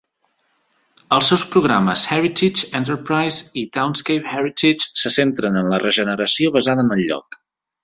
Els 1.17 1.27
seus 1.33 1.43
programes 1.55 2.05
Heritage 2.15 2.71
Enterprise 2.79 3.61
i 3.63 3.67
Townscape 3.79 4.33
Heritage 4.33 4.89
se 5.05 5.15
centren 5.19 5.63
en 5.63 5.71
la 5.77 5.83
regeneració 5.87 6.57
basada 6.59 6.89
en 6.89 6.95
el 6.99 7.07
lloc. 7.13 7.41